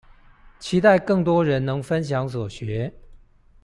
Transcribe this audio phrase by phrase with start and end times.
[0.57, 2.91] 期待更多人能分享所學